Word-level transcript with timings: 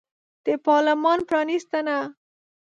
د 0.45 0.47
پارلمان 0.65 1.19
پرانیستنه 1.29 1.97